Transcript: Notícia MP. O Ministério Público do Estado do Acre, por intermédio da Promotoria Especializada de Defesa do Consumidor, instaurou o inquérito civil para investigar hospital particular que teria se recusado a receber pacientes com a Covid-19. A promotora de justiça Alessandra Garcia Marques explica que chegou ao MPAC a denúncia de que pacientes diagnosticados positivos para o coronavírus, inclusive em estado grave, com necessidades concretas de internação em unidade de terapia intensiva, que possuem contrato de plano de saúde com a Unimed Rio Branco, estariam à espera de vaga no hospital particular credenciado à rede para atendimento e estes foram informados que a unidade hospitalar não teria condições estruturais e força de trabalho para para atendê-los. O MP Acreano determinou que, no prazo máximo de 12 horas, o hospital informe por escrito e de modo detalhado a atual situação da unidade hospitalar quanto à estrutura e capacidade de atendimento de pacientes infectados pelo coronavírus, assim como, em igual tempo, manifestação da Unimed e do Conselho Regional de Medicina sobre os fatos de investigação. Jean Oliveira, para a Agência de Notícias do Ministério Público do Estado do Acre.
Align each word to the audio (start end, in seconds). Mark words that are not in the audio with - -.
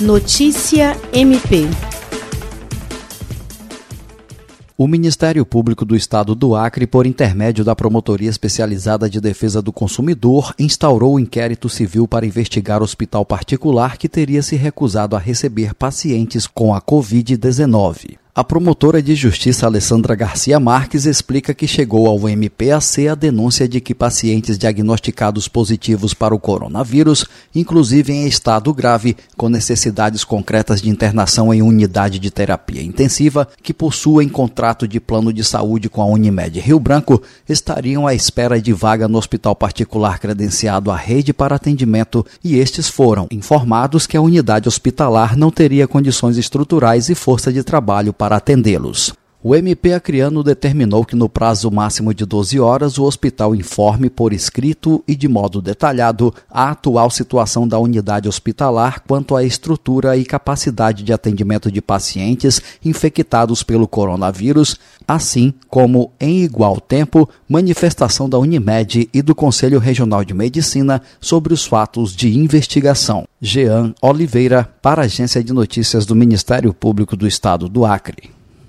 Notícia 0.00 0.96
MP. 1.12 1.66
O 4.76 4.86
Ministério 4.86 5.44
Público 5.44 5.84
do 5.84 5.96
Estado 5.96 6.36
do 6.36 6.54
Acre, 6.54 6.86
por 6.86 7.04
intermédio 7.04 7.64
da 7.64 7.74
Promotoria 7.74 8.30
Especializada 8.30 9.10
de 9.10 9.20
Defesa 9.20 9.60
do 9.60 9.72
Consumidor, 9.72 10.54
instaurou 10.56 11.14
o 11.14 11.18
inquérito 11.18 11.68
civil 11.68 12.06
para 12.06 12.24
investigar 12.24 12.80
hospital 12.80 13.26
particular 13.26 13.96
que 13.96 14.08
teria 14.08 14.40
se 14.40 14.54
recusado 14.54 15.16
a 15.16 15.18
receber 15.18 15.74
pacientes 15.74 16.46
com 16.46 16.72
a 16.72 16.80
Covid-19. 16.80 18.18
A 18.38 18.44
promotora 18.44 19.02
de 19.02 19.16
justiça 19.16 19.66
Alessandra 19.66 20.14
Garcia 20.14 20.60
Marques 20.60 21.06
explica 21.06 21.52
que 21.52 21.66
chegou 21.66 22.06
ao 22.06 22.20
MPAC 22.28 23.08
a 23.08 23.16
denúncia 23.16 23.66
de 23.66 23.80
que 23.80 23.92
pacientes 23.92 24.56
diagnosticados 24.56 25.48
positivos 25.48 26.14
para 26.14 26.32
o 26.32 26.38
coronavírus, 26.38 27.26
inclusive 27.52 28.12
em 28.12 28.28
estado 28.28 28.72
grave, 28.72 29.16
com 29.36 29.48
necessidades 29.48 30.22
concretas 30.22 30.80
de 30.80 30.88
internação 30.88 31.52
em 31.52 31.62
unidade 31.62 32.20
de 32.20 32.30
terapia 32.30 32.80
intensiva, 32.80 33.48
que 33.60 33.74
possuem 33.74 34.28
contrato 34.28 34.86
de 34.86 35.00
plano 35.00 35.32
de 35.32 35.42
saúde 35.42 35.88
com 35.88 36.00
a 36.00 36.06
Unimed 36.06 36.60
Rio 36.60 36.78
Branco, 36.78 37.20
estariam 37.48 38.06
à 38.06 38.14
espera 38.14 38.62
de 38.62 38.72
vaga 38.72 39.08
no 39.08 39.18
hospital 39.18 39.56
particular 39.56 40.20
credenciado 40.20 40.92
à 40.92 40.96
rede 40.96 41.32
para 41.32 41.56
atendimento 41.56 42.24
e 42.44 42.56
estes 42.56 42.88
foram 42.88 43.26
informados 43.32 44.06
que 44.06 44.16
a 44.16 44.22
unidade 44.22 44.68
hospitalar 44.68 45.36
não 45.36 45.50
teria 45.50 45.88
condições 45.88 46.36
estruturais 46.36 47.08
e 47.08 47.16
força 47.16 47.52
de 47.52 47.64
trabalho 47.64 48.12
para 48.12 48.27
para 48.28 48.36
atendê-los. 48.36 49.17
O 49.40 49.54
MP 49.54 49.92
Acreano 49.92 50.42
determinou 50.42 51.04
que, 51.04 51.14
no 51.14 51.28
prazo 51.28 51.70
máximo 51.70 52.12
de 52.12 52.26
12 52.26 52.58
horas, 52.58 52.98
o 52.98 53.04
hospital 53.04 53.54
informe 53.54 54.10
por 54.10 54.32
escrito 54.32 55.00
e 55.06 55.14
de 55.14 55.28
modo 55.28 55.62
detalhado 55.62 56.34
a 56.50 56.70
atual 56.70 57.08
situação 57.08 57.66
da 57.66 57.78
unidade 57.78 58.28
hospitalar 58.28 59.00
quanto 59.06 59.36
à 59.36 59.44
estrutura 59.44 60.16
e 60.16 60.24
capacidade 60.24 61.04
de 61.04 61.12
atendimento 61.12 61.70
de 61.70 61.80
pacientes 61.80 62.60
infectados 62.84 63.62
pelo 63.62 63.86
coronavírus, 63.86 64.76
assim 65.06 65.54
como, 65.68 66.10
em 66.18 66.42
igual 66.42 66.80
tempo, 66.80 67.28
manifestação 67.48 68.28
da 68.28 68.40
Unimed 68.40 69.08
e 69.14 69.22
do 69.22 69.36
Conselho 69.36 69.78
Regional 69.78 70.24
de 70.24 70.34
Medicina 70.34 71.00
sobre 71.20 71.54
os 71.54 71.64
fatos 71.64 72.10
de 72.10 72.36
investigação. 72.36 73.24
Jean 73.40 73.94
Oliveira, 74.02 74.68
para 74.82 75.02
a 75.02 75.04
Agência 75.04 75.44
de 75.44 75.52
Notícias 75.52 76.04
do 76.04 76.16
Ministério 76.16 76.74
Público 76.74 77.16
do 77.16 77.24
Estado 77.24 77.68
do 77.68 77.86
Acre. 77.86 78.37